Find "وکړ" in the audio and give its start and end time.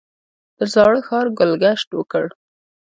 1.93-2.25